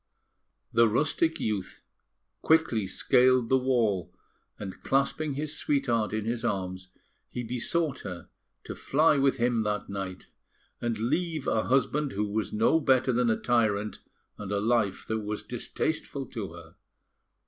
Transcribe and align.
The 0.73 0.89
rustic 0.89 1.39
youth 1.39 1.83
quickly 2.41 2.87
scaled 2.87 3.49
the 3.49 3.57
wall; 3.59 4.11
and, 4.57 4.81
clasping 4.81 5.33
his 5.33 5.55
sweetheart 5.55 6.11
in 6.11 6.25
his 6.25 6.43
arms, 6.43 6.89
he 7.29 7.43
besought 7.43 7.99
her 7.99 8.27
to 8.63 8.73
fly 8.73 9.17
with 9.17 9.37
him 9.37 9.61
that 9.61 9.89
night, 9.89 10.25
and 10.81 10.97
leave 10.97 11.45
a 11.45 11.65
husband 11.65 12.13
who 12.13 12.27
was 12.27 12.51
no 12.51 12.79
better 12.79 13.13
than 13.13 13.29
a 13.29 13.37
tyrant, 13.37 13.99
and 14.39 14.51
a 14.51 14.59
life 14.59 15.05
that 15.05 15.19
was 15.19 15.43
distasteful 15.43 16.25
to 16.29 16.53
her. 16.53 16.75